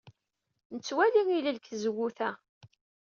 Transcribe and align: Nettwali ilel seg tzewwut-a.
Nettwali 0.75 1.21
ilel 1.37 1.57
seg 1.59 1.65
tzewwut-a. 1.67 2.31